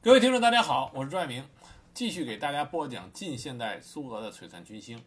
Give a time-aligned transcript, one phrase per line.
[0.00, 1.44] 各位听众，大家好，我是朱爱明，
[1.92, 5.02] 继续给大家播讲近现代苏俄的璀璨群星。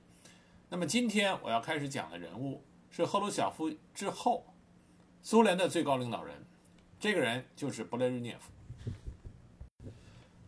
[0.68, 4.46] 那么今天我要开始讲的人物是赫鲁晓夫之后
[5.24, 6.46] 苏联的最高领导人，
[7.00, 8.52] 这个人就是勃列日涅夫。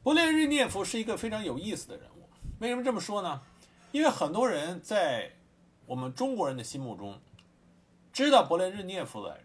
[0.04, 2.28] 勃列日涅夫是一个非常有意思的人物，
[2.60, 3.42] 为什么这么说呢？
[3.94, 5.32] 因为很多人在
[5.86, 7.18] 我们中国人的心目中，
[8.12, 9.40] 知道勃列日涅夫的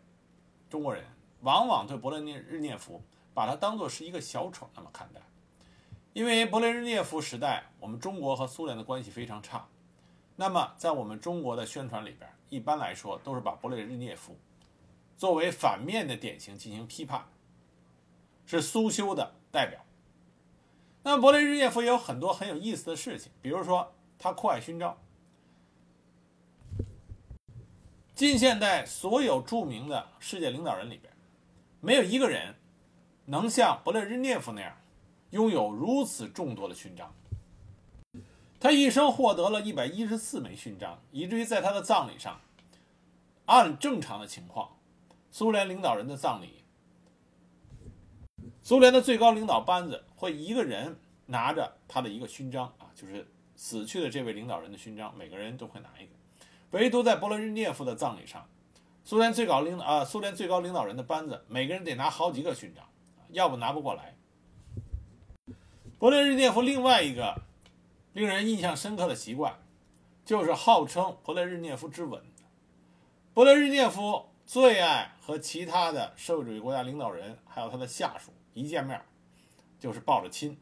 [0.68, 1.04] 中国人，
[1.42, 3.00] 往往对勃列日涅夫
[3.38, 5.20] 把他当做是一个小丑那么看待。
[6.12, 9.68] 因为勃列日涅夫时代，我们中国和苏联的关系非常差，
[10.34, 14.36] 那么在我们中国的宣传里边，一般来说都是把勃列日涅夫
[15.16, 17.26] 作为反面的典型进行批判，
[18.44, 19.84] 是苏修的代表。
[21.04, 24.98] 那么勃列日涅夫也有很多很有意思的事情，比如说他酷爱勋章。
[28.16, 31.12] 近现代所有著名的世界领导人里边，
[31.80, 32.56] 没有一个人
[33.30, 34.74] 能像勃列日涅夫那样
[35.30, 37.14] 拥有如此众多的勋章。
[38.58, 42.40] 他一生获得了一百一十四枚勋章，以至于在他的葬礼上，
[43.44, 44.70] 按正常的情况，
[45.30, 46.64] 苏联领导人的葬礼，
[48.62, 56.12] 苏联的最高领导班子会一个人拿着他的一个勋章啊，就是死去的这位领导人的勋章，每个人都会拿一个。
[56.70, 58.48] 唯独在勃列日涅夫的葬礼上，
[59.04, 62.84] 苏联最高领啊，苏联最高领导人的班子，每个人得拿好几个勋章，
[63.30, 64.14] 要不拿不过来。
[65.98, 67.42] 勃列日涅夫另外一个
[68.12, 69.54] 令人印象深刻的习惯，
[70.24, 72.22] 就是号称勃列日涅夫之吻。
[73.34, 79.00] 勃列日涅夫最爱和其他的社会主义国家领导人，还有他的下属一见面，
[79.78, 80.58] 就是抱着亲。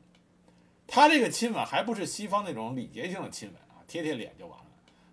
[0.86, 4.66] 他这个亲吻还不是西方那种礼节性的亲吻啊，贴贴脸就完了。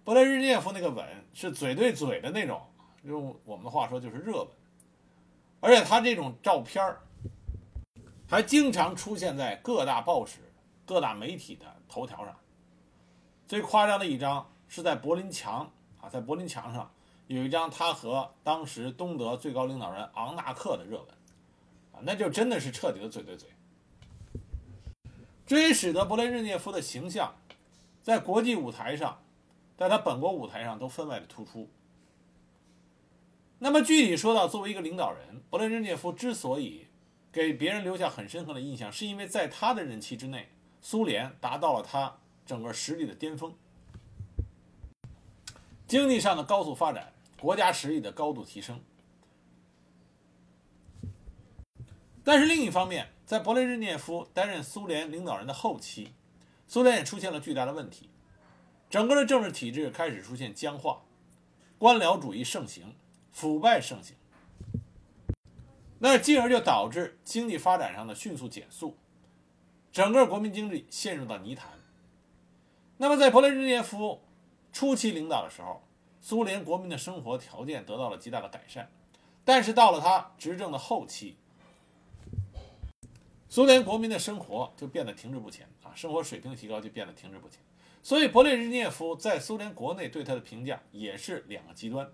[0.05, 2.61] 勃列日涅夫那个吻是嘴对嘴的那种，
[3.03, 4.47] 用我们的话说就是热吻，
[5.59, 6.95] 而且他这种照片
[8.27, 10.39] 还经常出现在各大报纸、
[10.85, 12.35] 各大媒体的头条上。
[13.47, 15.71] 最夸张的一张是在柏林墙
[16.01, 16.91] 啊，在柏林墙上
[17.27, 21.07] 有一张他和当时东德最高领导人昂纳克的热吻，
[21.91, 23.49] 啊，那就真的是彻底的嘴对嘴。
[25.45, 27.35] 这也使得勃列日涅夫的形象
[28.01, 29.19] 在国际舞台上。
[29.75, 31.67] 在他本国舞台上都分外的突出。
[33.57, 36.85] 那么具体说到，作为一个领导人，勃列日涅夫之所以
[37.33, 40.49] 给别人留下很深刻的印象，是因为在他的任期之内，
[40.81, 43.55] 苏联达到了他整个实力的巅峰，
[45.87, 47.11] 经济上的高速发展，
[47.41, 48.79] 国家实力的高度提升。
[52.23, 56.13] 但是另一方面，在勃列日涅夫担任苏联领导人的后期，
[56.67, 58.11] 苏联也出现了巨大的问题。
[58.91, 61.01] 整个的政治体制开始出现僵化，
[61.79, 62.93] 官僚主义盛行，
[63.31, 64.15] 腐败盛行，
[66.05, 68.97] 那进而就导致经济发展上的迅速减速，
[69.89, 71.69] 整个国民经济陷入到泥潭。
[72.97, 74.21] 那么在勃列日涅夫
[74.73, 75.81] 初期领导的时候，
[76.19, 78.91] 苏联国民的生活条件得到了极大的改善，
[79.45, 81.37] 但是到了他执政的后期，
[83.47, 87.61] 苏联国民的生活就变得停滞不前啊，生活水平提高就变得停滞不前。
[88.01, 92.11] 所以，勃列日涅夫在苏联国内对他的评价也是两个极端，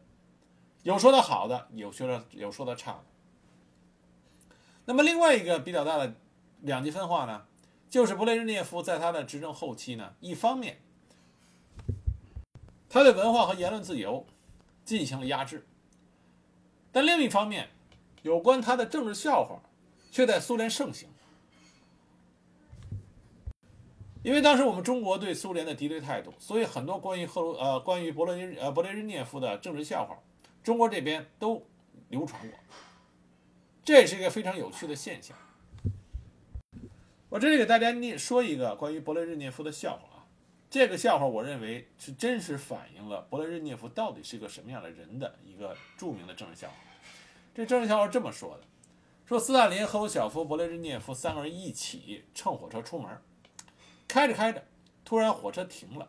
[0.83, 3.05] 有说他好的，有说他有说他差的。
[4.89, 6.15] 那么，另外一个比较大的
[6.61, 7.45] 两极分化呢，
[7.91, 10.81] 就是勃列日涅夫在他的执政后期呢，一方面
[12.89, 14.25] 他对文化和言论自由
[14.83, 15.67] 进行了压制，
[16.91, 17.69] 但另一方面，
[18.23, 19.61] 有关他的政治笑话
[20.09, 21.07] 却在苏联盛行。
[24.23, 30.17] 因为当时我们中国对苏联的敌对态度，所以很多关于赫鲁呃关于勃列日呃勃列日涅夫的政治笑话，
[30.63, 31.63] 中国这边都
[32.09, 32.57] 流传过。
[33.89, 35.35] 这也是一个非常有趣的现象。
[37.27, 40.29] 我这里给大家念说一个关于勃列日涅夫的笑话啊，
[40.69, 46.75] 这个笑话我认为是真实反映了勃列日涅夫到底是一个什么样的人的一个著名的政治笑话。
[47.55, 48.63] 这政治笑话这么说的：
[49.25, 53.09] 说斯大林、赫鲁晓夫、勃列日涅夫三个人一起乘火车出门。
[54.07, 54.63] 开着开着，
[55.03, 56.07] 突然火车停了。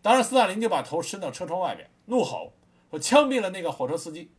[0.00, 2.54] 当时斯大林就把头伸到车窗外边，怒吼
[2.88, 4.30] ：“说枪毙了那个火车司机！”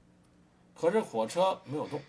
[0.74, 2.02] 可是火车没有动。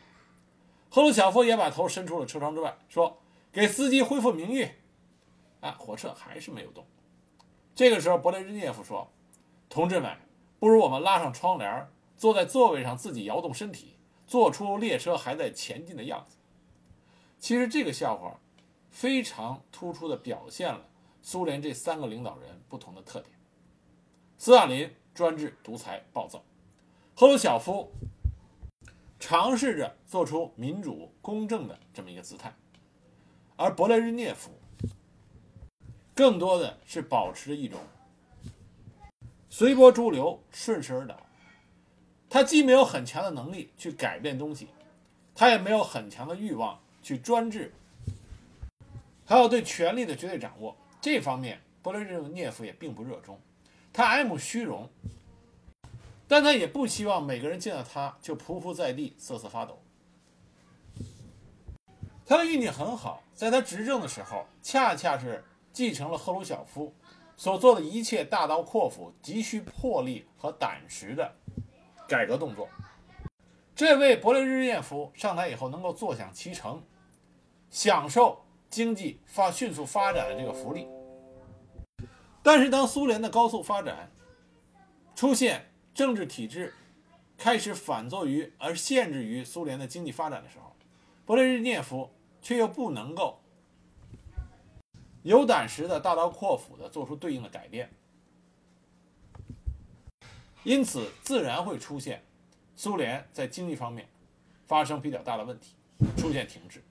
[0.94, 3.18] 赫鲁晓夫也把头伸出了车窗之外，说
[3.50, 4.68] ：“给司机恢复名誉。”
[5.60, 6.84] 啊，火车还是没有动。
[7.74, 9.10] 这个时候，勃列日涅夫说
[9.70, 10.14] ：“同志们，
[10.58, 13.96] 不如我们拉上窗帘，坐在座位上自己摇动身体，
[14.26, 16.36] 做出列车还在前进的样子。”
[17.40, 18.38] 其实这个笑话。
[18.90, 20.86] 非常突出地表现了
[21.22, 23.34] 苏联这三个领导人不同的特点：
[24.36, 26.40] 斯大林专制、独裁、暴躁；
[27.16, 27.90] 赫鲁晓夫
[29.22, 32.50] 尝试着做出民主、公正的这么一个姿态；
[33.54, 34.50] 而勃列日涅夫
[36.12, 37.78] 更多的是保持着一种
[39.48, 41.16] 随波逐流、顺势而倒。
[42.28, 44.66] 他既没有很强的能力去改变东西，
[45.36, 47.72] 他也没有很强的欲望去专制，
[49.24, 50.76] 还有对权力的绝对掌握。
[51.00, 53.40] 这方面，勃列日涅夫也并不热衷。
[53.92, 54.90] 他爱慕虚荣，
[56.32, 59.82] 但他也不希望每个人见到他就匍匐在地、瑟瑟发抖。
[62.24, 65.44] 他的运气很好，在他执政的时候，恰恰是
[65.74, 66.94] 继承了赫鲁晓夫
[67.36, 71.36] 所做的一切大刀阔斧、急需魄力和胆识的
[72.08, 72.66] 改革动作。
[73.76, 76.82] 这位勃列日涅夫上台以后，能够坐享其成，
[77.68, 80.88] 享受经济发迅速发展的这个福利。
[82.42, 84.10] 但是，当苏联的高速发展
[85.14, 86.74] 出现政治体制
[87.36, 90.74] 开始反作于而限制于苏联的经济发展的时候，
[91.26, 92.10] 勃列日涅夫。
[92.44, 93.40] 却又不能够
[95.22, 97.88] 有胆识的大刀阔斧的做出对应的改变，
[100.64, 102.24] 因此自然会出现
[102.74, 104.08] 苏联在经济方面
[104.66, 105.76] 发生比较大的问题，
[106.16, 106.82] 出现停滞。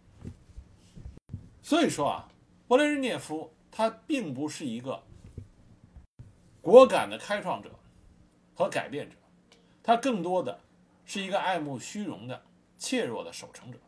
[1.62, 2.30] 所以说啊，
[2.70, 5.04] 勃列日涅夫他并不是一个
[6.62, 7.78] 果敢的开创者
[8.62, 9.16] 和改变者，
[9.84, 10.62] 他更多的
[11.06, 12.44] 是一个爱慕虚荣的
[12.78, 13.80] 怯弱的守成者。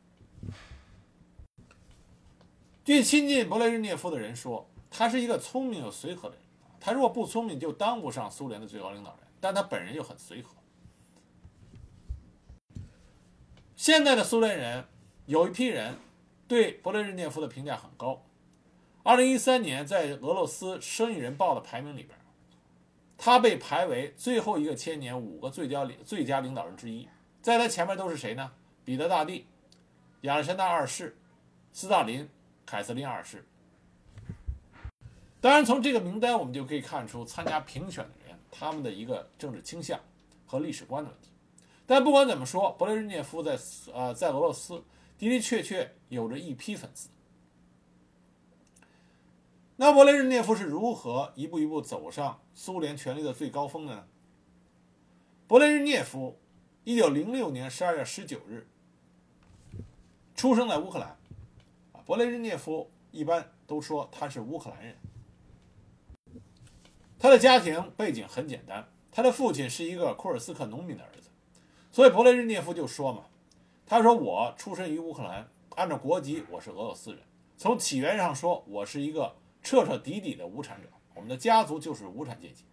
[2.84, 6.44] 据亲近勃列日涅夫的人说，他是一个聪明又随和的人。
[6.80, 9.20] 他如果不聪明，就当不上苏联的最高领导人。
[9.40, 10.56] 但他本人又很随和。
[13.76, 14.86] 现在的苏联人
[15.26, 15.98] 有一批人
[16.48, 18.24] 对勃列日涅夫的评价很高。
[19.04, 22.18] 二零一三年，在俄罗斯《生意人报》的排名里边，
[23.26, 27.08] 他被排为最后一个千年五个最佳领最佳领导人之一。
[27.42, 28.52] 在他前面都是谁呢？
[28.84, 29.48] 彼得大帝、
[30.24, 31.18] 亚历山大二世、
[31.72, 32.30] 斯大林。
[32.66, 33.46] 凯瑟琳二世。
[35.40, 39.98] 当然，从这个名单我们就可以看出参加评选的人他们的一个政治倾向
[40.46, 41.30] 和历史观的问题。
[41.86, 43.58] 但不管怎么说，勃列日涅夫在
[43.94, 44.76] 呃在俄罗斯
[45.20, 47.08] 的的确确有着一批粉丝。
[49.86, 54.08] 那勃列日涅夫是如何一步一步走上苏联权力的最高峰的呢？
[55.46, 56.40] 勃列日涅夫
[56.86, 58.66] 一九零六年十二月十九日
[60.36, 61.10] 出生在乌克兰。
[61.92, 64.96] 啊勃列日涅夫一般都说他是乌克兰人。
[67.20, 71.30] 他的家庭背景很简单，他的父亲是一个库尔斯克农民的儿子，
[71.92, 73.26] 所以勃列日涅夫就说嘛
[73.86, 75.46] ：“他说我出身于乌克兰，
[75.76, 77.20] 按照国籍我是俄罗斯人。
[77.58, 82.66] 从起源上说，我是一个彻彻底底的无产者，我们的家族就是无产阶级。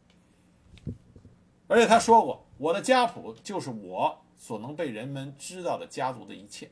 [1.68, 6.70] 而且他说过，我的家谱就是我所能被人们知道的家族的一切。”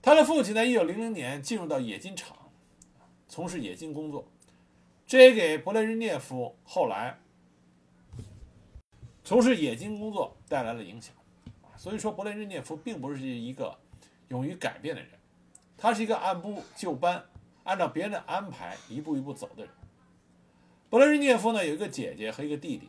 [0.00, 2.36] 他的父亲在1900年进入到冶金厂，
[3.26, 4.28] 从事冶金工作，
[5.06, 7.18] 这也给勃列日涅夫后来
[9.24, 11.14] 从事冶金工作带来了影响。
[11.76, 13.78] 所以说，勃列日涅夫并不是一个
[14.28, 15.10] 勇于改变的人，
[15.76, 17.24] 他是一个按部就班、
[17.68, 19.70] 按照别人的安排一步一步走的人。
[20.90, 22.88] 勃列日涅夫呢有一个姐姐和一个弟弟。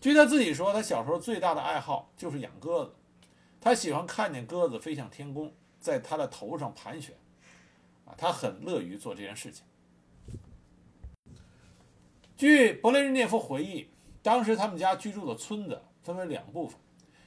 [0.00, 2.94] 据他自己说，他小时候最大的爱好就是养鸽子。
[3.60, 7.14] 他喜欢看见鸽子飞向天空，在他的头上盘旋，
[8.06, 9.66] 啊，他很乐于做这件事情。
[12.34, 13.88] 据勃列日涅夫回忆，
[14.22, 16.78] 当时他们家居住的村子分为两部分，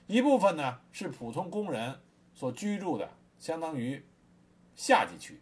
[0.08, 2.00] 一部分呢是普通工人
[2.34, 4.04] 所居住的，相当于
[4.78, 5.34] 下级区；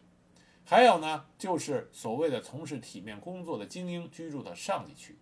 [0.66, 5.16] 还有呢就是所谓的从事体面工作的精英居住的上级区。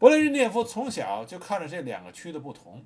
[0.00, 2.82] 勃列日涅夫从小就看着这两个区的不同。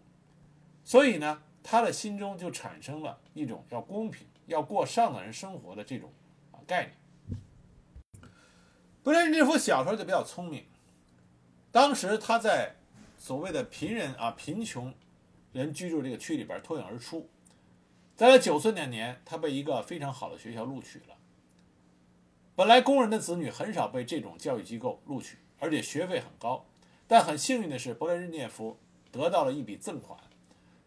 [0.85, 6.13] 所以呢，他的心中就产生了一种要公平、要过上等人生活的这种
[6.51, 7.41] 啊概念。
[9.05, 10.65] 勃列日涅夫小时候就比较聪明，
[11.71, 12.75] 当时他在
[13.17, 14.93] 所谓的贫人啊贫穷
[15.53, 17.29] 人居住这个区里边脱颖而出，
[18.17, 21.17] 在他九岁那年，他被一个非常好的学校录取了。
[22.55, 26.67] 本来工人的子女很少被这种教育机构录取，而且学费很高，
[27.07, 28.79] 但很幸运的是，勃列日涅夫
[29.11, 30.19] 得到了一笔赠款。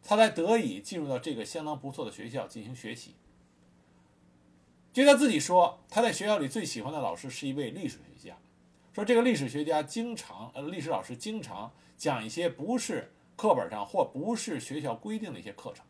[0.07, 3.15] 他才得以进入到这个相当不错的学校进行学习。
[4.93, 8.37] 据他自己说，他在学校里最喜欢的老师是一位历史学家，
[8.93, 15.83] 说这个历史学家经常，呃，历史老师经常讲一些不是课本上或不是学校规定的一些课程，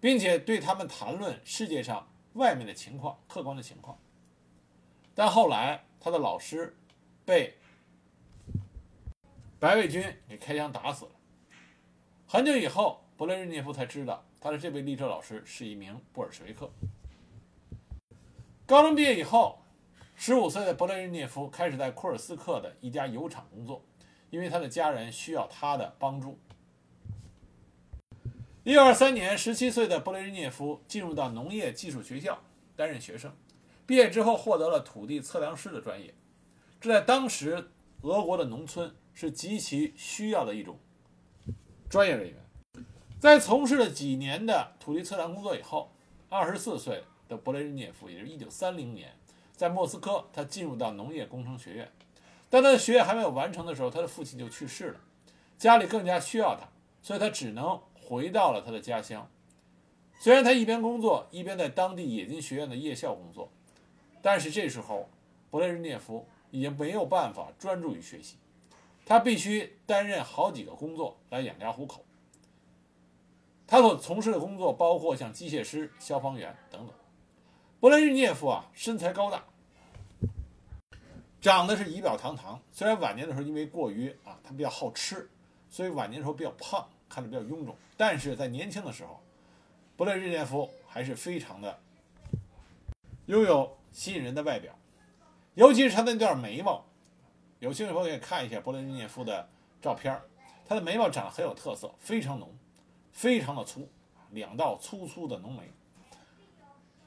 [0.00, 3.98] 并且对他们谈论世界上外面的情况、客观的情况。
[5.14, 6.76] 但后来他的老师
[7.24, 7.56] 被
[9.58, 11.10] 白卫军给开枪打死了。
[12.26, 13.02] 很久以后。
[13.18, 16.70] 勃列日涅夫才知道，他的这位励志老师是一名布尔什维克。
[18.66, 19.62] 高中毕业以后，
[20.14, 23.82] 十五岁的勃列日涅夫开始在库尔斯克的一家油厂工作，
[24.28, 26.38] 因为他的家人需要他的帮助。
[28.66, 32.36] 一九二三年，十七岁的勃列日涅夫进入到农业技术学校
[32.74, 33.32] 担任学生，
[33.86, 36.12] 毕业之后获得了土地测量师的专业，
[36.80, 37.70] 这在当时
[38.00, 40.80] 俄国的农村是极其需要的一种
[41.88, 42.34] 专业人员。
[43.20, 45.92] 在从事了几年的土地测量工作以后，
[46.28, 49.12] 二十四岁的勃列日涅夫，也就是一九三零年，
[49.52, 51.92] 在莫斯科，他进入到农业工程学院。
[52.50, 55.00] 当他的学业还没有完成的时候，他的父亲就去世了，
[55.56, 56.66] 家里更加需要他，
[57.00, 59.28] 所以他只能回到了他的家乡。
[60.18, 63.50] 虽然他一边工作，一边在当地冶金学院的夜校工作，
[64.22, 65.10] 但是这时候，
[65.50, 68.36] 勃列日涅夫已经没有办法专注于学习，
[69.04, 72.04] 他必须担任好几个工作来养家糊口。
[73.66, 76.94] 他所从事的工作包括像机械师、消防员等等。
[77.80, 79.44] 勃列日涅夫啊，身材高大，
[81.40, 82.58] 长得是仪表堂堂。
[82.72, 85.28] 虽然晚年的时候因为过于啊，他比较好吃，
[85.68, 87.76] 所以晚年的时候比较胖，看着比较臃肿。
[87.96, 89.20] 但是在年轻的时候，
[89.96, 91.78] 勃列日涅夫还是非常的
[93.26, 94.78] 拥有吸引人的外表，
[95.54, 96.84] 尤其是他那段眉毛。
[97.58, 99.48] 有兴趣朋友可以看一下勃列日涅夫的
[99.80, 100.20] 照片，
[100.68, 102.54] 他的眉毛长得很有特色，非常浓。
[103.12, 103.88] 非常的粗，
[104.32, 105.72] 两道粗粗的浓眉。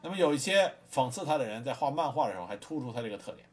[0.02, 3.48] 那么有一些讽刺他的人在画漫画的时候还突出他这个特点。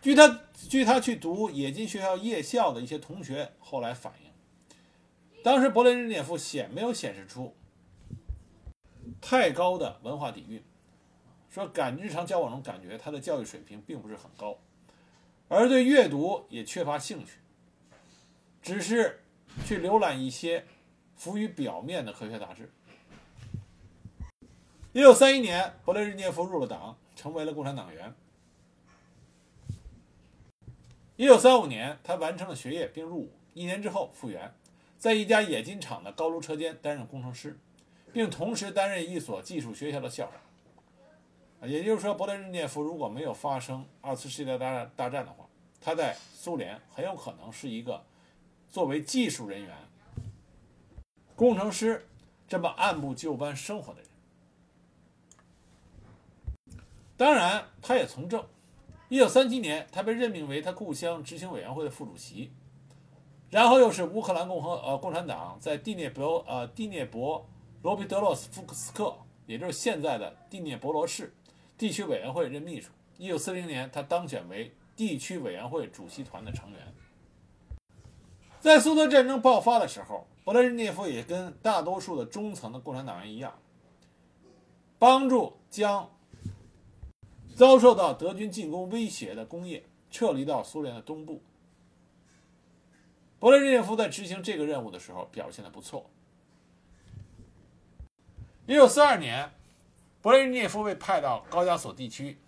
[0.00, 4.30] 据他据他去读冶金学校夜校的一些同学后来反映，
[5.46, 7.54] 当时勃列日涅夫显没有显示出
[9.20, 10.60] 太高的文化底蕴，
[11.48, 14.58] 说感日常交往中感觉他的教育水平并不是很高，
[15.46, 17.38] 而对阅读也缺乏兴趣，
[18.60, 19.20] 只是。
[19.64, 20.66] 去浏览一些
[21.14, 22.70] 浮于表面的科学杂志。
[24.92, 28.12] 一九三一年，勃列日涅夫入了党，成为了共产党员。
[31.16, 34.52] 一九三五年，他完成了学业并入伍，一年之后复员，
[35.06, 37.56] 在一家冶金厂的高炉车间担任工程师，
[38.12, 40.28] 并同时担任一所技术学校的校
[41.60, 41.68] 长。
[41.70, 45.46] 也就是说，勃列日涅夫如果没有发生二次世界大战大战的话，
[45.80, 48.04] 他在苏联很有可能是一个。
[48.68, 49.76] 作为技术人员、
[51.36, 52.04] 工程师，
[52.48, 54.10] 这么按部就班生活的人，
[57.16, 58.44] 当然他也从政。
[59.08, 62.50] 一九三七年，他被任命为他故乡执行委员会的副主席，
[63.50, 67.46] 然后又是乌克兰共和呃共产党在第聂伯呃第聂伯
[67.82, 71.32] 罗皮德洛斯夫斯克，也就是现在的第聂伯罗市
[71.78, 72.90] 地区委员会任秘书。
[73.18, 76.80] 一九四零年，他当选为地区委员会主席团的成员。
[78.60, 83.56] 在苏德战争爆发的时候，勃列日涅夫也跟大多数的中层的共产党员一样，
[84.98, 86.10] 帮助将
[87.54, 91.40] 遭受到德军进攻威胁的工业撤离到苏联的东部。
[93.46, 96.10] 勃列日涅夫在执行这个任务的时候表现的不错。
[98.66, 99.52] 一九四二年，
[100.20, 102.40] 勃列日涅夫被派到高加索地区，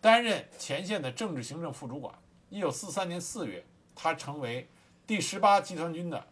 [0.00, 2.14] 担任前线的政治行政副主管。
[2.50, 3.66] 一九四三年四月，
[3.96, 4.68] 他成为。
[5.08, 6.24] 第十八集团军的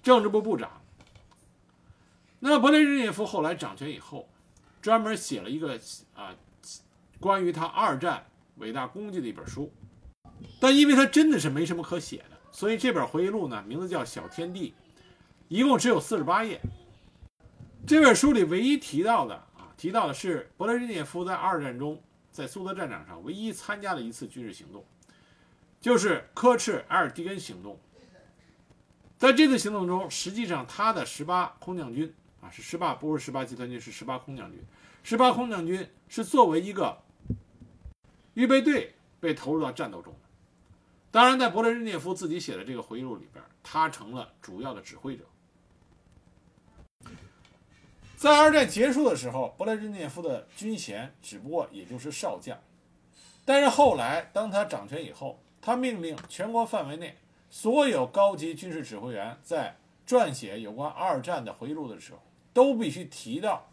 [0.00, 0.82] 政治部部长。
[2.38, 4.28] 那勃列日涅夫后来掌权以后，
[4.80, 5.80] 专门写了一个
[6.14, 6.36] 啊
[7.18, 8.24] 关于他二战
[8.58, 9.72] 伟大功绩的一本书，
[10.60, 14.70] 但因为他真的是没什么可写的，所以这本回忆录呢，名字叫《小天地》，
[15.48, 16.60] 一共只有四十八页。
[17.86, 24.84] 这本书里唯一提到的啊，提到的是勃列日涅夫在二战中在苏德战场上唯一参加的一次军事行动。
[25.80, 27.80] 就是科赤埃尔蒂根行动，
[29.16, 34.62] 在这次行动中，实际上他的十八空降军啊是十八，不是十八集团军，是十八空降军。
[35.02, 37.00] 十八空降军是作为一个
[38.34, 40.29] 预备队被投入到战斗中的。
[41.10, 45.24] 当然，在勃列日涅夫自己写的这个回忆录里边，他成了主要的指挥者。
[48.16, 52.58] 在二战结束的时候，勃列日涅夫的军衔只不过也就是少将，
[53.44, 55.40] 但是后来当他掌权以后。
[55.62, 57.18] 他命令全国范围内
[57.50, 59.76] 所有高级军事指挥员在
[60.06, 62.22] 撰写有关二战的回忆录的时候，
[62.54, 63.68] 都必须提到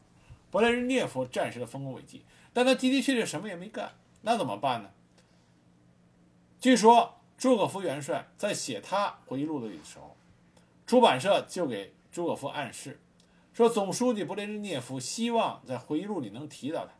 [0.51, 2.25] 勃列日涅夫战时的丰功伟绩。
[2.51, 4.89] 但他的的确确什么也没干，那怎么办呢？
[6.60, 10.17] 据说朱可夫元帅在写他回忆录的时候，
[10.88, 13.00] 出版社就给朱可夫暗示，
[13.53, 16.94] 说总书记勃列日涅夫希望在回忆录里能提到他。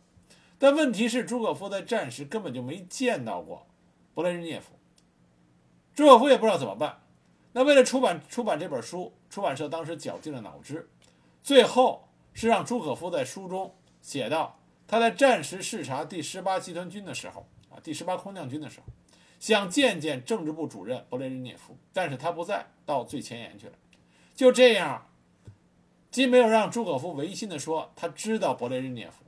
[0.60, 3.66] 但问题是，朱可夫在战时根本就没见到过
[4.14, 4.74] 勃列日涅夫。
[5.96, 7.02] 朱可夫也不知道怎么办。
[7.54, 10.88] 那为了出版出版这本书，出版社当时绞尽了脑汁，
[11.42, 18.86] 最后是让朱可夫在书中写到，他在战时视察第十八集团军的时候，啊，第十八空降军的时候，
[19.40, 23.74] 想见见政治部主任勃列日涅夫，但是他不在，到最前沿去了。
[24.36, 25.08] 就这样，
[26.10, 29.24] 既没有让朱可夫违心的说他知道勃列日涅夫，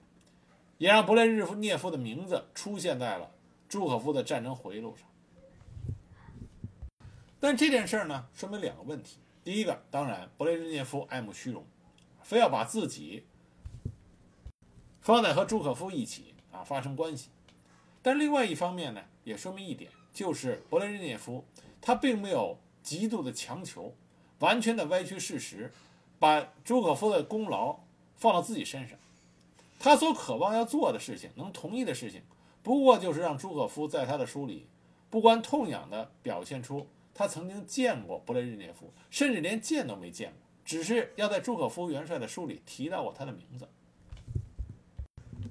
[0.78, 3.32] 也让勃列日涅夫的名字出现在了
[3.68, 5.08] 朱可夫的战争回忆录上。
[7.40, 9.18] 但这件事呢，说明两个问题。
[9.44, 11.66] 第一个，当然，勃列日涅夫爱慕虚荣，
[12.22, 13.26] 非要把自己
[15.00, 17.30] 放在和朱可夫一起啊发生关系。
[18.02, 19.90] 但另外一方面呢，也说明一点，
[20.20, 21.46] 就是勃列日涅夫
[21.80, 23.96] 他并没有极度的强求，
[24.40, 25.72] 完全的歪曲事实，
[26.20, 27.80] 把朱可夫的功劳
[28.18, 29.00] 放到自己身上。
[29.80, 32.22] 他所渴望要做的事情，能同意的事情，
[32.62, 34.68] 不过就是让朱可夫在他的书里
[35.10, 36.86] 不关痛痒的表现出。
[37.14, 43.70] 他曾经见过勃列日涅夫，甚至连见都没见过，只是要在朱可夫元帅的书里提到过他的名字。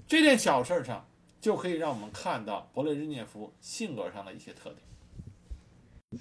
[0.07, 1.09] 这件小事上
[1.41, 6.21] 就可以让我们看到勃列日涅夫性格上的一些特点。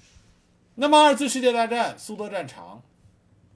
[0.74, 2.82] 那么，二次世界大战苏德战场，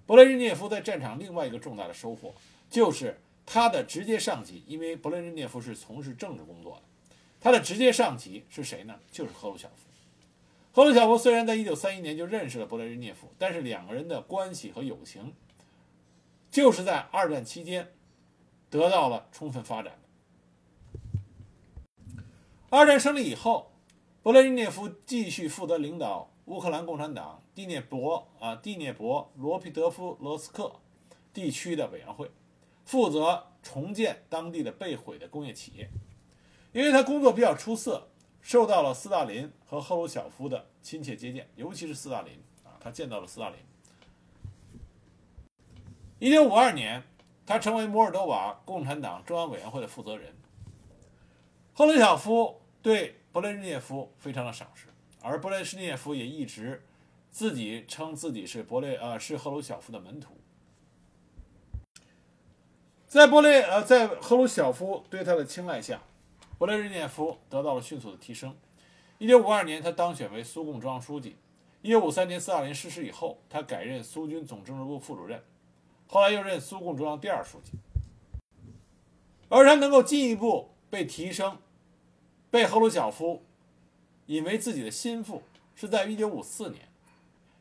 [0.07, 2.35] 勃列日涅夫在战场另外一个重大的收获，
[2.69, 6.83] 就是他的直接上级，因为勃列日涅夫是从事政治工作的，
[7.41, 8.99] 他的直接上级是谁呢？
[9.13, 9.87] 就是赫鲁晓夫。
[10.73, 15.33] 赫鲁晓夫虽然在1931年就认识了勃列日涅夫，但是两个人的关系和友情，
[16.51, 17.93] 就是在二战期间
[18.69, 19.93] 得到了充分发展
[22.75, 23.71] 二战胜利以后，
[24.23, 30.81] 勃列日涅夫继续负责领导乌克兰共产党第聂伯啊第聂伯罗皮德夫罗斯克
[31.35, 32.31] 地区的委员会，
[32.87, 35.91] 负责重建当地的被毁的工业企业，
[36.73, 38.09] 因为他工作比较出色。
[38.41, 43.59] 受到了斯大林和赫鲁晓夫的亲切接见，尤其是斯大林啊，他见到了斯大林。
[46.19, 47.03] 一九五二年，
[47.45, 50.35] 他成为摩尔多瓦共产党中央委员会的负责人。
[51.75, 54.89] 赫鲁晓夫对勃列日涅夫非常的赏识，
[55.21, 56.83] 而勃列日涅夫也一直
[57.31, 60.37] 自己称自己是勃列呃是赫鲁晓夫的门徒。
[63.07, 66.03] 在勃列呃在赫鲁晓夫对他的青睐下。
[66.59, 68.57] 勃列日涅夫得到了迅速的提升。
[69.19, 71.37] 1952年，他当选为苏共中央书记。
[71.83, 75.43] 1953年，斯大林逝世以后，他改任苏军总政治部副主任，
[76.07, 77.73] 后来又任苏共中央第二书记。
[79.49, 81.59] 而他能够进一步被提升，
[82.53, 83.43] 被赫鲁晓夫
[84.27, 85.43] 引为自己的心腹，
[85.75, 86.87] 是在1954年。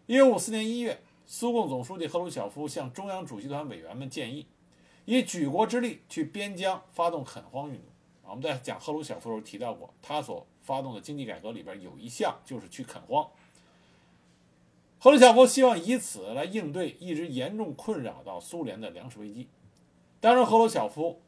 [0.10, 4.46] 1954年1月，苏共总书记赫鲁晓夫向中央主席团委员们建议，
[5.06, 7.86] 以举国之力去边疆发动垦荒运动。
[8.24, 13.26] 我们在讲赫鲁晓夫的时候提到过，他所发动的经济改革里边有一项就是去垦荒。
[15.00, 19.48] 赫鲁晓夫希望以此来应对一直严重困扰到苏联的粮食危机。
[20.20, 21.22] 当然，赫鲁晓夫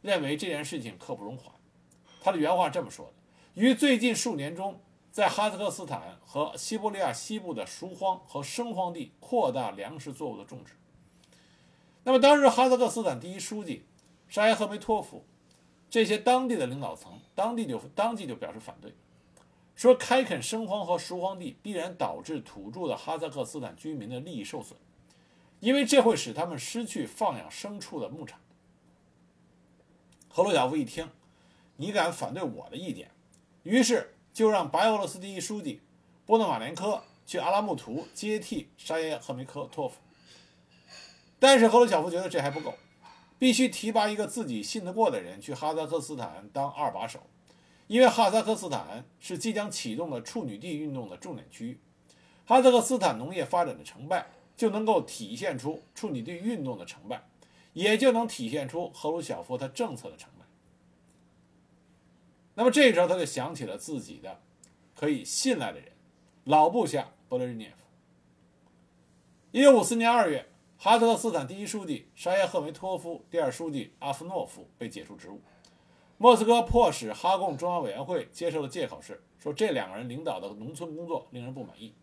[0.00, 1.54] 认为这件事情刻不容缓。
[2.22, 3.12] 他的原话这么说的
[3.60, 4.80] ：“于最近数年中，
[5.10, 10.74] 在哈萨克斯坦和西伯利亚西部的熟荒和生荒地扩大粮食作物的种植。”
[12.04, 13.84] 那么，当时哈萨克斯坦第一书记
[14.28, 15.24] 沙耶赫梅托夫。
[15.90, 18.94] 这些当地的领导层，当地就当即就表示反对，
[19.76, 24.78] 说开垦生荒和熟荒地必然导致土著的哈萨克斯坦居民的利益受损，
[25.60, 28.40] 因为这会使他们失去放养牲畜的牧场。
[30.30, 31.10] 赫鲁晓夫一听，
[31.82, 33.10] 你敢反对我的意见，
[33.64, 35.80] 于是就让白俄罗斯第一书记
[36.24, 39.96] 波诺马连科去阿拉木图接替沙耶赫梅科托夫。
[41.40, 42.72] 但是赫鲁晓夫觉得这还不够。
[43.36, 47.18] 必须提拔一个自己信得过的人去哈萨克斯坦当二把手，
[47.88, 51.80] 因为哈萨克斯坦是即将启动的处女地运动的重点区域。
[52.46, 54.24] 哈萨克斯坦农业发展的成败，
[54.56, 57.24] 就能够体现出处女地运动的成败，
[57.72, 60.41] 也就能体现出赫鲁晓夫他政策的成败。
[62.54, 64.40] 那么这时候他就想起了自己的
[64.94, 65.92] 可以信赖的人，
[66.44, 67.76] 老部下勃列日涅夫。
[69.50, 70.48] 一九五四年二月。
[70.84, 75.40] 哈萨克斯坦第一书记沙耶赫梅托夫、第二书记阿夫诺夫被解除职务。
[76.18, 81.94] 莫斯科迫使哈共中央委员会接受了借口是，说这两个人领导的农村工作令人不满意，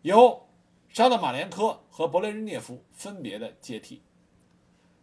[0.00, 0.46] 由
[0.88, 4.00] 沙德马连科和勃列日涅夫分别的接替。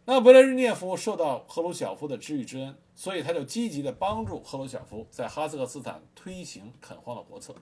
[0.10, 7.54] 那勃列日涅夫受到赫鲁晓夫的知遇之恩，所以他就积极的帮助赫鲁晓夫在哈萨克斯坦推行垦荒的国策，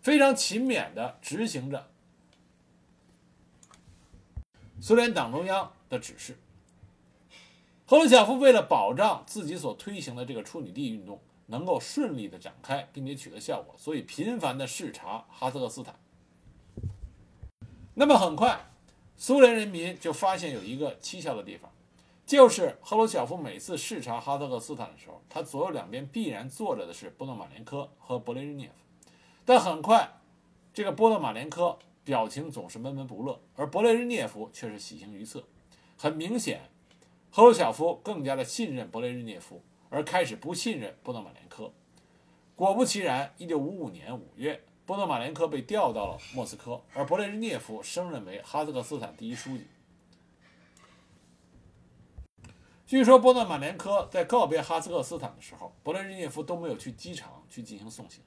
[0.00, 1.88] 非常勤勉的执行着。
[4.80, 6.38] 苏联党中央的指示，
[7.84, 15.94] 赫鲁晓夫为了保障自己所推行的这个处女地运动能够顺利的展开，并且取得效果，所以频繁的视察哈萨克斯坦。
[17.92, 18.67] 那么很快，
[19.20, 21.68] 苏联人民就发现有一个蹊跷的地方，
[22.24, 28.74] 就是赫鲁晓夫每次视察哈萨克斯坦的时候，他左右两边必然坐着的是波诺马连科和勃列日涅夫。
[29.44, 30.08] 但很快，
[30.72, 35.42] 这个波诺马连科表情总是闷闷不乐，而勃列日涅夫却是喜形于色。
[35.96, 36.70] 很明显，
[37.32, 41.72] 赫鲁晓夫更加的信任勃列日涅夫，而开始不信任波诺马连科。
[42.54, 44.62] 果不其然，一九五五年五月。
[44.88, 49.66] 波诺马连科被调到了莫斯科，而勃列日涅夫升任为哈萨克斯坦第一书记。
[52.86, 58.22] 据说波诺马连科在告别哈萨克斯坦的时候，勃列日涅夫都没有去机场去进行送行。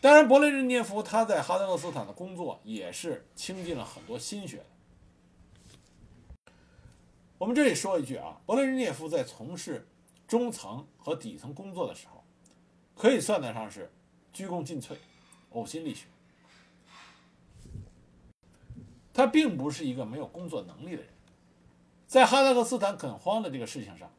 [0.00, 4.64] 当然，勃列日涅夫他在哈萨克斯坦的工作也是倾尽了很多心血。
[7.36, 9.86] 我们这里说一句啊，勃列日涅夫在从事
[10.26, 12.24] 中层和底层工作的时候，
[12.96, 13.92] 可以算得上是
[14.32, 14.96] 鞠躬尽瘁。
[15.52, 16.06] 呕心沥血，
[19.12, 21.08] 他并不是一个没有工作能力的人。
[22.06, 24.10] 在哈萨克斯坦垦荒的这个事情上，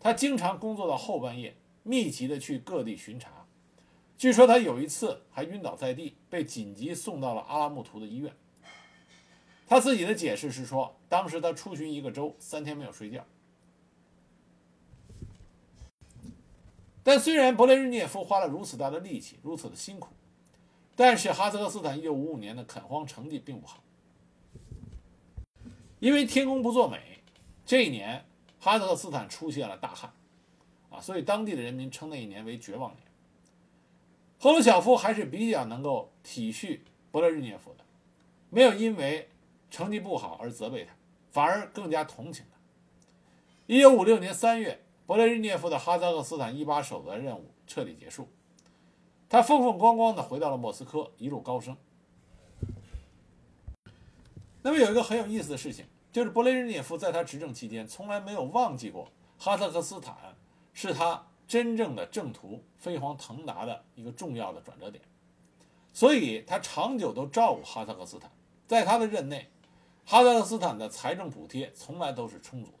[0.00, 3.46] 他经常工作到后半夜，密集的去各地巡查。
[4.18, 8.34] 据说他有一次还晕倒在地，被紧急送到了阿拉木图的医院。
[9.66, 13.24] 他自己的解释是说，当时他出巡一个州，三天没有睡觉。
[17.02, 20.08] 但虽然勃列日涅夫花了如此大的力气，如此的辛苦。
[20.96, 23.84] 但是哈萨克斯坦1955年的垦荒成绩并不好，
[25.98, 27.22] 因为天公不作美，
[27.66, 28.24] 这一年
[28.58, 30.10] 哈萨克斯坦出现了大旱，
[30.88, 33.02] 啊，所以当地的人民称那一年为绝望年。
[34.38, 36.80] 赫鲁晓夫还是比较能够体恤
[37.12, 37.84] 勃列日涅夫的，
[38.48, 39.28] 没有因为
[39.70, 40.94] 成绩不好而责备他，
[41.30, 43.74] 反而更加同情他。
[43.74, 48.28] 1956年3月，勃列日涅夫的哈萨克斯坦一把手的任务彻底结束。
[49.28, 51.76] 他风风光光地回到了莫斯科，一路高升。
[54.62, 59.08] 那么有一个很有意思的事情，就是勃列日涅夫在他执政期间从来没有忘记过
[59.38, 60.16] 哈萨克斯坦
[60.72, 65.02] 是他真正的正途飞黄腾达的一个重要的转折点，
[65.92, 68.30] 所以他长久都照顾哈萨克斯坦。
[68.66, 69.48] 在他的任内，
[70.04, 72.78] 哈萨克斯坦的财政补贴从来都是充足的。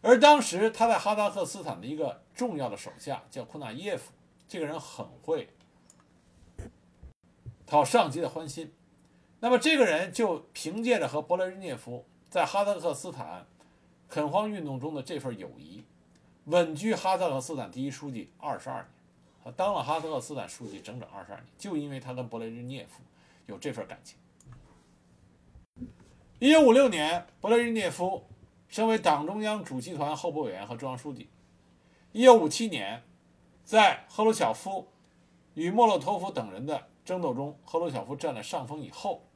[0.00, 4.12] 而当时他在哈萨克斯坦的一个重要的手下叫库纳耶夫，
[4.46, 5.48] 这个人很会
[7.66, 8.72] 讨上级的欢心。
[9.40, 13.44] 那么这个人就凭借着和勃列日涅夫在哈萨克斯坦
[14.08, 15.82] 垦荒运动中的这份友谊，
[16.44, 18.86] 稳居哈萨克斯坦第一书记二十二年，
[19.42, 23.02] 他当了哈萨克斯坦书记整整二十二年，就因为他跟勃列日涅夫
[23.46, 24.16] 有这份感情。
[26.38, 28.24] 一九五六年，勃列日涅夫。
[28.70, 31.26] 升为党中央主席团候补委员和中央书记。
[32.12, 33.02] 一九五七年，
[33.64, 34.88] 在赫鲁晓夫
[35.54, 39.28] 与莫洛托夫等人的争斗中，赫鲁晓夫占了上风以后，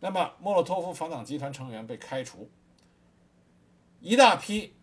[0.00, 2.48] 那么莫洛托夫反党集团成员被开除，
[4.00, 4.74] 一大批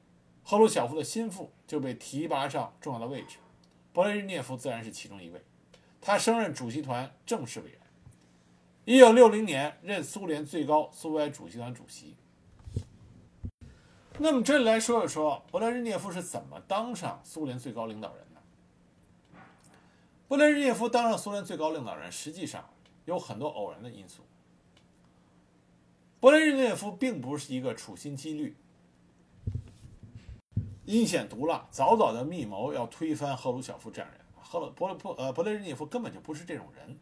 [0.44, 3.38] 赫鲁晓夫的心腹就被提拔上重要的位置，
[3.94, 5.42] 勃列日涅夫自然是其中一位，
[6.00, 7.80] 他升任主席团正式委员。
[8.86, 12.16] 一九六零年，任苏联最高苏维埃主席团主席。
[14.20, 18.42] 那么这里来说一说，勃列日涅夫是怎么当上苏联最高领导人的？
[20.28, 22.68] 勃列日涅夫当上苏联最高领导人，实际上
[23.06, 24.24] 有很多偶然的因素。
[26.20, 28.58] 勃列日涅夫并不是一个处心积虑、
[30.86, 34.20] 阴险毒辣、早早的密谋要推翻赫鲁晓夫这样人。
[34.42, 36.98] 赫鲁勃勃呃勃列日涅夫根本就不是这种人。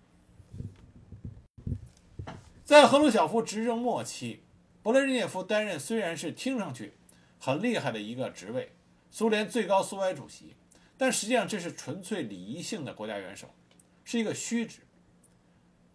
[2.66, 4.44] 在赫鲁晓夫执政末期，
[4.84, 6.94] 勃列日涅夫担任虽然是听上去。
[7.40, 8.72] 很厉害的一个职位，
[9.12, 10.56] 苏联最高苏维埃主席，
[10.98, 13.50] 但实际上这是纯粹礼仪性的国家元首，
[14.04, 14.82] 是一个虚职。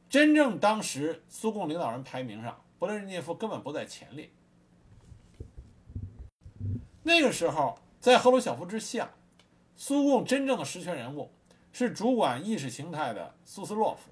[0.09, 4.31] 真正当时苏共领导人排名上，勃列日涅夫根本不在前列。
[7.03, 9.12] 那个时候，在赫鲁晓夫之下，
[9.76, 11.33] 苏共真正的实权人物
[11.72, 14.11] 是主管意识形态的苏斯洛夫，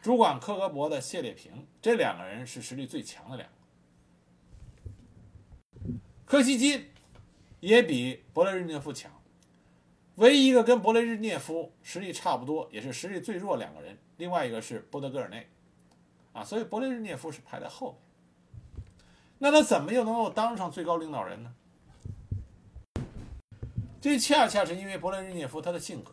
[0.00, 3.57] 主管克格勃的谢列平，这两个人是实力最强的两个。
[6.28, 6.90] 柯西金
[7.60, 9.10] 也比勃列日涅夫强，
[10.16, 15.48] 唯一一个跟勃列日涅夫实力差不多，也是实力最弱两个人，另外一个是波德戈尔内，
[16.34, 18.84] 啊，所以勃列日涅夫是排在后面。
[19.38, 21.54] 那他怎么又能够当上最高领导人呢？
[23.98, 26.12] 这恰恰是因为勃列日涅夫他的性格，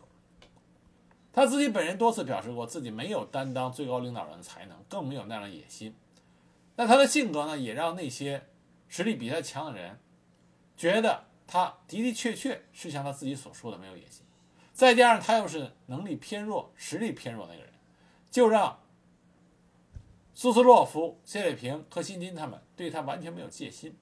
[1.30, 5.94] 他自己本人多次表示过自己没有担当最高领导人的才能，更没有那样的野心。
[6.76, 8.46] 那他的性格呢，也让那些
[8.88, 9.98] 实力比他强的人。
[10.76, 14.24] 觉得他的的确确是像他自己所说的没有野心，
[14.72, 17.72] 再加上他又是能力偏弱、实力偏弱那个人，
[18.30, 18.80] 就让
[20.34, 23.96] 苏斯洛夫、谢列平、柯辛金他们对他完全没有戒心。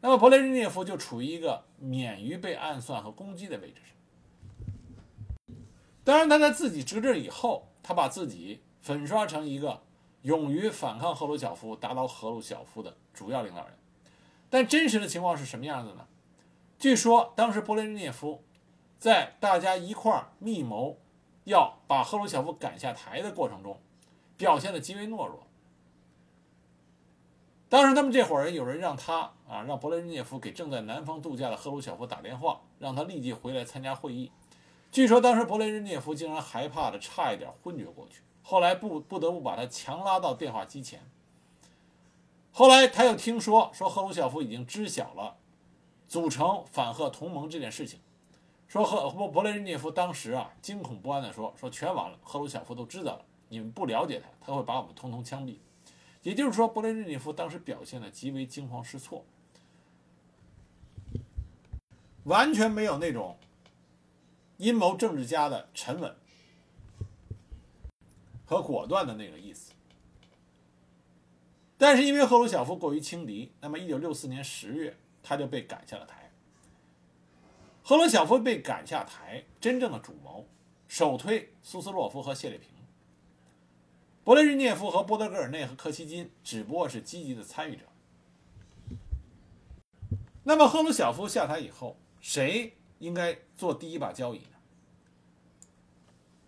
[0.00, 5.56] 那么勃列日涅夫就处于一个免于被暗算和攻击的位置上。
[6.02, 9.82] 当然，他在自己执政以后，他把自己粉刷成一个
[10.22, 13.77] 勇于反抗赫鲁晓夫、打倒赫鲁晓夫的主要领导人。
[14.50, 16.06] 但真实的情况是什么样子呢？
[16.78, 18.42] 据说当时勃列日涅夫
[18.98, 20.96] 在大家一块儿密谋
[21.44, 23.80] 要把赫鲁晓夫赶下台的过程中，
[24.36, 25.40] 表现的极为懦弱。
[27.68, 34.32] 当时他们这伙人有人让他啊，让勃列日涅夫给正在南方度假的赫鲁晓夫打电话，让他立即回来参加会议。
[34.90, 41.02] 据说当时勃列日涅夫竟然害怕的差一点昏厥过去，后来不不得不把他强拉到电话机前。
[42.58, 45.36] 后来他又听说说赫鲁晓夫已经知晓了
[46.08, 48.00] 组成反赫同盟这件事情，
[48.66, 55.58] 说赫勃勃列日涅夫当时啊惊恐不安地说说全完了，赫鲁晓夫都知道了，你们不了解他，他会把我们通通枪毙。
[56.24, 59.24] 也就是说，勃列日涅夫当时表现的极为惊慌失措，
[62.24, 63.38] 完全没有那种
[64.56, 66.16] 阴谋政治家的沉稳
[68.44, 69.67] 和果断的那个意思。
[71.78, 76.32] 但是因为赫鲁晓夫过于轻敌，那么1964年10月，他就被赶下了台。
[77.84, 80.46] 赫鲁晓夫被赶下台，真正的主谋
[80.88, 82.68] 首推苏斯洛夫和谢列平。
[84.24, 87.84] 勃列日涅夫和波德戈尔内和柯西金只不过是积极的参与者。
[90.42, 94.58] 那么赫鲁晓夫下台以后，谁应该做第一把交椅呢？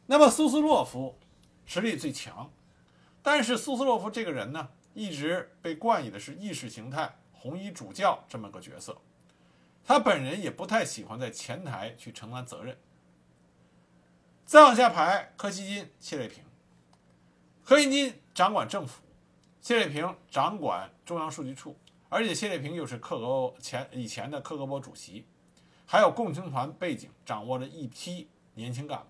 [0.07, 1.17] 那么苏斯洛夫
[1.65, 2.51] 实力最强，
[3.23, 9.01] 但是苏斯洛夫这个人呢，一直被冠以的是意识形态红衣主教这么个角色，
[9.85, 12.77] 他本人也不太喜欢在前台去承担责任。
[14.45, 16.43] 再往下排，柯西金、谢列平。
[17.65, 19.03] 柯西金掌管政府，
[19.61, 25.25] 谢列平掌管中央数据处，而且谢列平又是克格勃前以前的克格勃主席，
[25.87, 29.07] 还有共青团背景，掌握着一批年轻干部。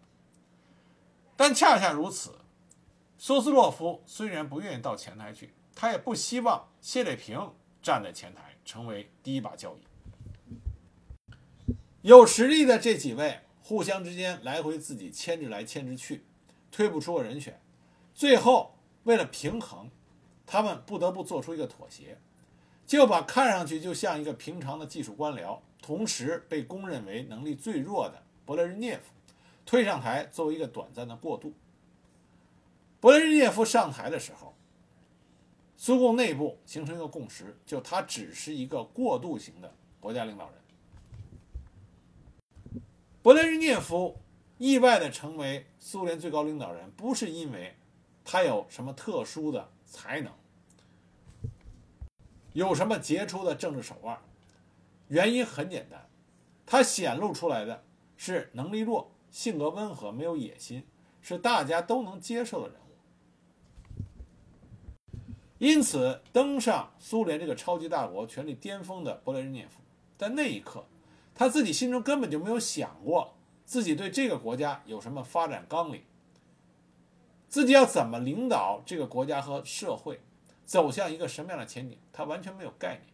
[1.37, 2.39] 但恰恰如此，
[3.17, 7.53] 苏斯洛夫虽然不愿意到前台去，他也不希望谢列平
[7.83, 9.81] 站在前台成为第一把交椅。
[12.03, 16.25] 有实力的这几位互相之间来回自己牵制来牵制去，
[16.71, 17.61] 推不出个人选。
[18.15, 19.91] 最后，为了平衡，
[20.47, 22.19] 他们不得不做出一个妥协，
[22.87, 29.05] 就把看上去就像一个平常的技术官僚，同时被公认为能力最弱的勃列日涅夫
[29.65, 31.55] 推上台，作为一个短暂的过渡。
[33.01, 34.50] 勃列日涅夫上台的时候，
[35.83, 42.83] 苏共内部形成一个共识，就他只是一个过渡型的国家领导人。
[43.23, 44.19] 勃列日涅夫
[44.59, 47.75] 意外的成为苏联最高领导人，不是因为。
[48.23, 50.31] 他有什么特殊的才能？
[52.53, 54.19] 有什么杰出的政治手腕？
[55.09, 56.07] 原因很简单，
[56.67, 57.83] 他显露出来的
[58.19, 60.87] 是能力弱、性格温和、没有野心，
[61.23, 62.90] 是大家都能接受的人物。
[65.61, 69.83] 因此，登上苏联这个超级大国权力巅峰的勃列日涅夫，
[70.17, 70.87] 在那一刻，
[71.35, 76.03] 他自己心中根本就没有想过自己对这个国家有什么发展纲领。
[77.51, 80.21] 自己要怎么领导这个国家和社会，
[80.65, 83.13] 走向一个什么样的前景，他完全没有概念。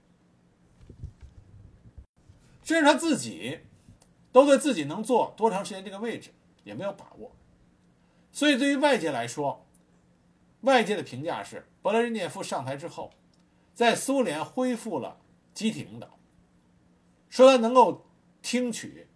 [2.63, 3.59] 甚至他自己
[4.31, 6.31] 都对自己能坐多长时间这个位置
[6.63, 7.33] 也没有把握。
[8.31, 9.66] 所以，对于外界来说，
[10.67, 13.13] 外界的评价是：勃列日涅夫上台之后，
[13.73, 15.21] 在苏联恢复了
[15.55, 16.19] 集体领导，
[17.31, 18.05] 说他能够
[18.43, 19.07] 听取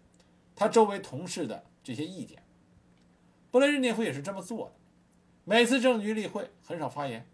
[0.55, 2.45] 他周围同事的这些意见。
[3.51, 4.75] 勃列日涅夫也是这么做的。
[5.45, 7.27] 每次政局例会很少发言，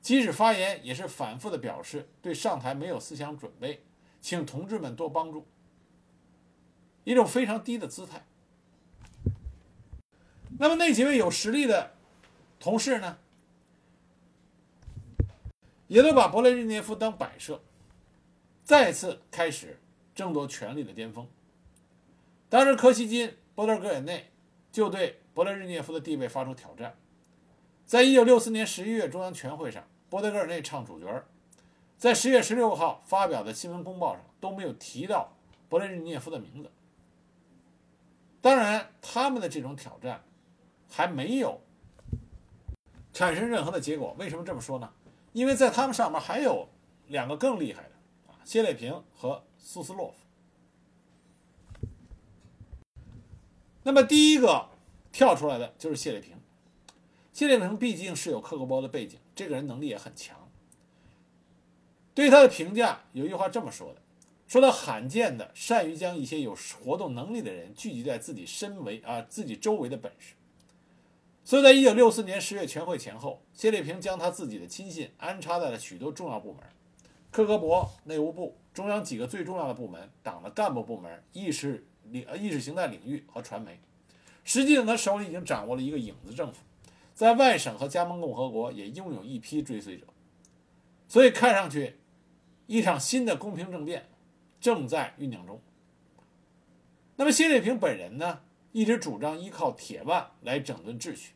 [0.00, 3.84] 即使发言也是反复的表示对上台没有思想准备，
[4.22, 5.46] 请同志们多帮助。
[7.04, 8.24] 一种非常低的姿态。
[10.58, 11.92] 那么那几位有实力的
[12.58, 13.18] 同事呢，
[15.90, 17.60] 也都把勃列日涅夫当摆设，
[18.62, 19.80] 再次开始
[20.14, 21.26] 争夺权力的巅峰。
[22.48, 24.30] 当时柯西金、波德戈尔内
[24.70, 26.96] 就对勃列日涅夫的地位发出挑战。
[27.84, 31.24] 在一九六四年十一月中央全会上，波德戈尔内唱主角
[31.98, 35.36] 在十月十六号发表的新闻公报上都没有提到
[35.68, 36.70] 勃列日涅夫的名字。
[38.40, 40.22] 当然，他们的这种挑战
[40.88, 41.60] 还没有
[43.12, 44.14] 产生任何的结果。
[44.20, 44.88] 为什么这么说呢？
[45.32, 46.68] 因为在他们上面还有
[47.08, 47.90] 两个更厉害的
[48.32, 50.16] 啊，谢列平和苏斯洛夫。
[53.82, 54.68] 那么第一个
[55.10, 56.36] 跳出来的就是谢列平。
[57.32, 60.36] 谢列平毕竟是有克格勃的背景，这个人能力也很强。
[62.12, 64.02] 对他的评价有一句话这么说的：
[64.48, 70.34] 说他罕见的善于将一些有活动能力的人聚集在自己身围啊自己周围的本事。
[71.44, 76.62] 所以在一九六四年十月全会前后，谢立平将他自己的亲信安插在了许多重要部门，
[77.30, 83.80] 克格勃、内务部、中央几个最重要的部门、党的干部部门、意识领呃意识形态领域和传媒。
[84.44, 86.60] 实际上，他手里已经掌握了一个影子政府，
[87.14, 90.06] 在外省和加盟共和国也拥有一批追随者。
[91.08, 91.96] 所以看上去，
[92.66, 94.08] 一场新的公平政变
[94.60, 95.60] 正在酝酿中。
[97.16, 98.40] 那么，谢立平本人呢，
[98.72, 101.32] 一直主张依靠铁腕来整顿秩序。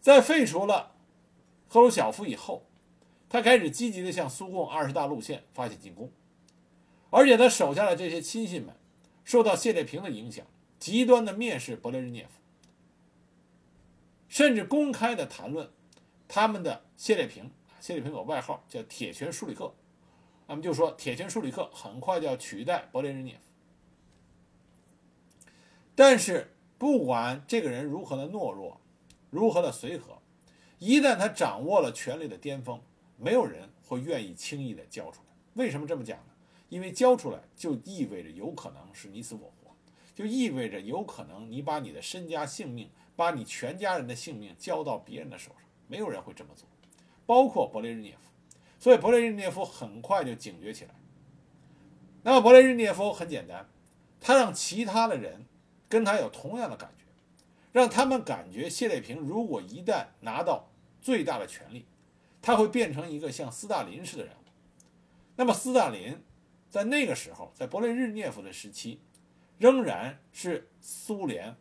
[0.00, 0.94] 在废除了
[1.68, 2.66] 赫鲁晓夫以后，
[3.28, 6.12] 他开始积极地向苏共二十大路线发起进攻，
[7.10, 8.76] 而且他手下的这些亲信们
[9.24, 10.46] 受到谢列平的影响，
[10.78, 12.32] 极端地蔑视勃列日涅夫，
[14.28, 15.70] 甚至公开地谈论
[16.28, 17.50] 他们的谢列平。
[17.80, 19.74] 谢列平有外号叫“铁拳舒里克”，
[20.48, 23.53] 那么就说铁拳舒里克很快就要取代勃列日涅夫。
[25.94, 28.80] 但是不管这个人如何的懦弱，
[29.30, 30.18] 如何的随和，
[30.78, 32.80] 一旦他掌握了权力的巅峰，
[33.16, 35.34] 没有人会愿意轻易的交出来。
[35.54, 36.32] 为什么这么讲呢？
[36.68, 39.70] 因为交出来就意味着有可能是你死我活，
[40.14, 45.68] 就意味着有可能你把你的身家性命，把你全家人的性命交到别人的手上。
[45.86, 46.66] 没有人会这么做，
[47.26, 48.18] 包括勃列日涅夫。
[48.80, 50.90] 所以勃列日涅夫很快就警觉起来。
[52.22, 53.68] 那么勃列日涅夫很简单，
[54.20, 55.44] 他让其他的人
[55.94, 57.04] 跟他有同样的感觉。
[57.70, 60.68] 让他们感觉谢列平如果一旦拿到
[61.00, 61.86] 最大的权力，
[62.42, 64.44] 他会变成一个像斯大林式的人物。
[65.36, 66.20] 那么斯大林
[66.68, 68.98] 在那个时候，在勃列日涅夫的时期，
[69.58, 71.54] 仍然是苏联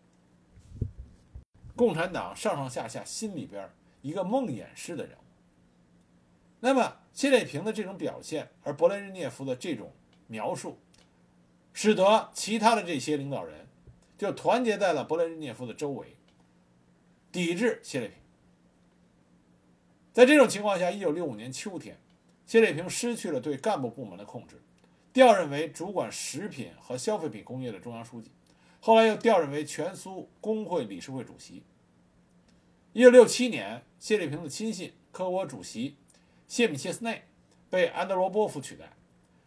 [1.76, 3.70] 共产党上上下下心里边
[4.02, 5.22] 一个梦魇式的人物。
[6.60, 9.92] 那么谢列平的这种表现，而勃列日涅夫的这种
[10.26, 10.80] 描述，
[11.72, 13.63] 使得其他的这些领导人。
[14.18, 16.16] 就团结在了勃列日涅夫的周围，
[17.32, 18.18] 抵制谢列平。
[20.12, 21.98] 在这种情况下，一九六五年秋天，
[22.46, 24.62] 谢列平失去了对干部部门的控制，
[25.12, 28.30] 调任为主管食品和消费品工业的中央书记，
[28.80, 31.64] 后来又调任为全苏工会理事会主席。
[32.94, 35.98] 一九六七年，谢列平的亲信科沃主席
[36.48, 37.24] 谢米切斯内
[37.72, 38.94] 被安德罗波夫取代，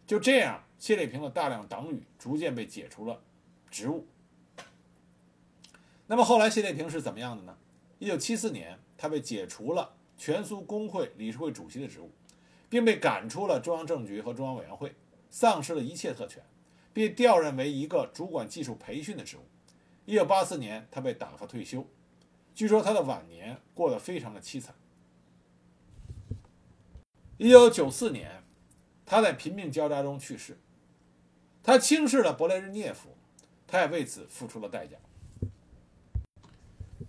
[0.05, 3.23] 就这样，谢列平的大量党羽逐渐被解除了
[3.71, 4.05] 职务。
[6.07, 7.57] 那么后来谢列平是怎么样的呢？
[7.99, 12.11] 一九七四年，他被解除了全苏工会理事会主席的职务，
[12.69, 14.95] 并被赶出了中央政局和中央委员会，
[15.29, 16.41] 丧失了一切特权，
[16.93, 19.41] 并调任为一个主管技术培训的职务。
[20.05, 21.85] 一九八四年，他被打发退休。
[22.55, 24.73] 据说他的晚年过得非常的凄惨。
[27.37, 28.43] 一九九四年，
[29.05, 30.57] 他在贫病交加中去世。
[31.61, 33.09] 他轻视了勃列日涅夫，
[33.67, 34.95] 他也为此付出了代价。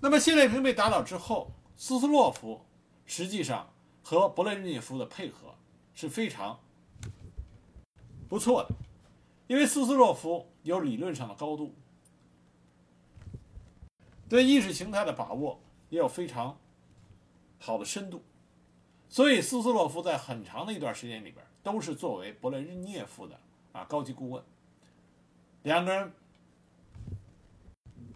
[0.00, 2.64] 那么谢列平被打倒之后，斯斯洛夫
[3.04, 3.68] 实际上
[4.02, 5.56] 和勃列日涅夫的配合
[5.92, 6.60] 是非常
[8.28, 8.70] 不错的，
[9.48, 11.74] 因为斯斯洛夫有理论上的高度，
[14.28, 16.56] 对意识形态的把握也有非常
[17.58, 18.22] 好的深度，
[19.08, 23.40] 所以斯斯洛夫在很长的一段时间里边都是作为勃列日涅夫的
[23.72, 24.40] 啊高级顾问，
[25.64, 26.12] 两个人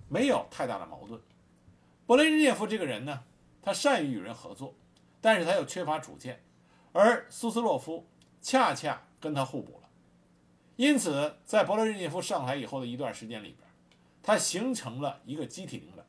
[0.09, 1.21] 没有太大的矛盾。
[2.13, 3.25] 勃列日涅夫这个人呢，
[3.63, 4.75] 他善于与人合作，
[5.23, 6.45] 但是他又缺乏主见，
[6.93, 8.07] 而苏斯洛夫
[8.43, 9.89] 恰恰跟他互补了。
[10.77, 13.67] 因此，在勃列日涅夫上台以后的一段时间里边，
[14.23, 16.05] 他形成了一个集体领导，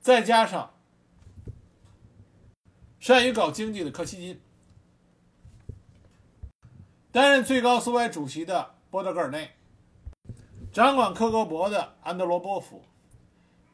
[0.00, 0.72] 再加上
[2.98, 4.40] 善于搞经济的柯西金，
[7.12, 9.50] 担任最高苏维埃主席的波德戈尔内，
[10.72, 12.82] 掌管克格勃的安德罗波夫。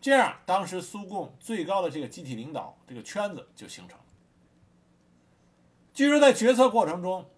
[0.07, 4.05] 这样，当时苏共最高的这个集体领导这个圈子就形成了。
[5.93, 7.29] 据说在决策过程中，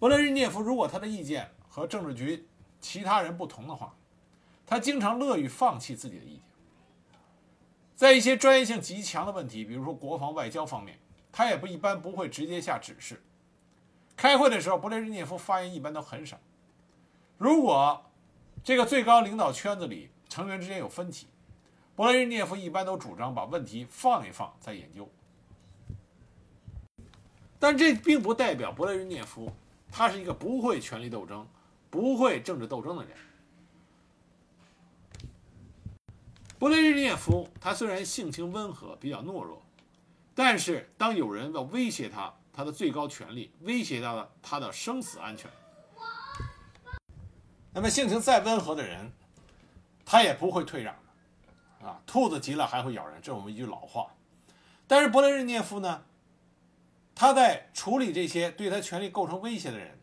[0.00, 2.48] 勃列日涅夫如果他的意见和政治局
[2.80, 3.94] 其他人不同的话，
[4.66, 6.42] 他经常乐于放弃自己的意见。
[7.94, 10.98] 在一些专业性极强的问题，比如说国防外交方面，
[11.30, 13.22] 他也不一般不会直接下指示。
[14.16, 16.40] 开会的时候，勃列日涅夫发言一般都很少。
[17.36, 18.07] 如果
[18.64, 21.26] 这个最高领导圈子里成员之间有分歧，
[21.96, 25.08] 勃列日涅夫一般都主张把问题放一放再研究。
[27.58, 29.52] 但这并不代表勃列日涅夫
[29.90, 31.46] 他是一个不会权力斗争、
[31.90, 33.16] 不会政治斗争的人。
[36.60, 39.62] 勃列日涅夫他虽然性情温和，比较懦弱，
[40.34, 45.50] 但是当有人要威胁他，他的最高权力威胁到了他的生死安全。
[47.78, 49.12] 那么性情再温和的人，
[50.04, 50.92] 他也不会退让
[51.80, 54.08] 的，啊，兔子急了还会咬人，这是我们一句老话。
[54.88, 56.02] 但是勃列日涅夫呢，
[57.14, 59.96] 他在处理这些对他权力构成威胁的人，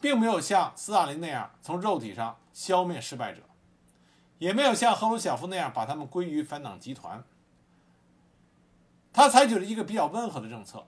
[0.00, 3.40] 并没有像斯大林那样从肉体上消灭失败者。
[4.38, 7.24] 也没有像赫鲁晓夫那样把他们归于反党集团。
[9.12, 10.86] 他采取了一个比较温和的政策，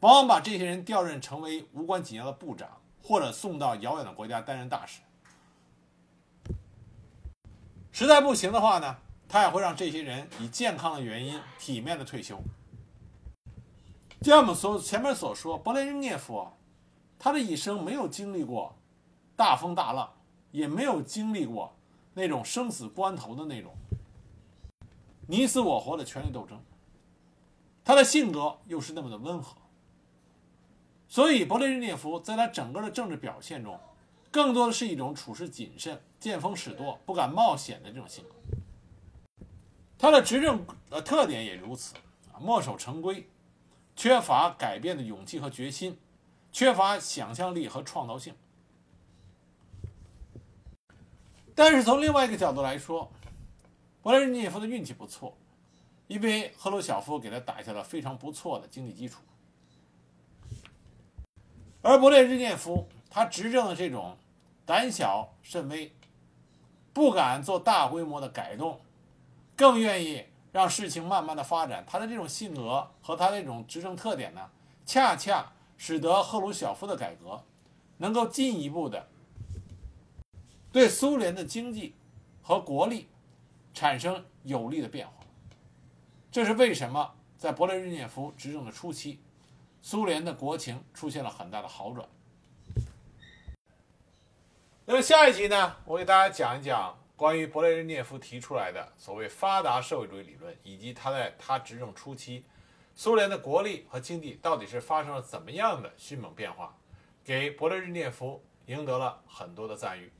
[0.00, 2.68] 往往把这些人调任成为无关紧要的部长，
[3.02, 5.00] 或者送到遥远的国家担任大使。
[7.92, 8.96] 实在不行的话呢，
[9.28, 12.40] 他也会让这些人以健康的原因体面的退休。
[14.20, 16.52] 就像我们所前面所说，勃列日涅夫，啊
[17.18, 18.74] 他的一生没有经历过
[19.36, 20.12] 大风大浪，
[20.50, 21.76] 也没有经历过。
[22.14, 23.72] 那种生死关头的那种
[25.26, 26.60] 你死我活的权力斗争，
[27.82, 29.56] 他的性格又是那么的温和，
[31.08, 33.80] 所以勃列日涅夫在他整个的政治表现中，
[34.32, 38.30] 更多的是一种处事谨慎、见风使舵、不敢冒险的这种性格。
[39.98, 41.94] 他的执政呃特点也如此
[42.32, 43.28] 啊，墨守成规，
[43.94, 45.98] 缺乏改变的勇气和决心，
[46.50, 48.34] 缺乏想象力和创造性。
[51.54, 53.12] 但是从另外一个角度来说，
[54.02, 55.36] 勃列日涅夫的运气不错，
[56.08, 59.20] 因为赫鲁晓夫给他打下了非常不错的经济基础。
[61.82, 64.16] 而勃列日涅夫他执政的这种
[64.72, 65.92] 胆小慎微，
[66.94, 68.80] 不敢做大规模的改动，
[69.54, 71.84] 更愿意让事情慢慢的发展。
[71.86, 74.48] 他的这种性格和他这种执政特点呢，
[74.86, 77.44] 恰恰使得赫鲁晓夫的改革
[77.98, 79.08] 能够进一步的。
[80.72, 81.94] 对苏联的经济
[82.40, 83.08] 和国力
[83.74, 85.12] 产生有利的变化，
[86.30, 89.20] 这是为什么在勃列日涅夫执政的初期，
[89.82, 92.08] 苏联的国情出现了很大的好转。
[94.84, 102.44] 那么下一集呢，我给大家讲一讲关于勃列日涅夫提出来的所谓发达社会主义理论，以及他在他执政初期，
[102.92, 106.76] 苏联的国力和经济到底是发生了怎么样的迅猛变化，
[107.24, 110.12] 给勃列日涅夫赢得了很多的赞誉。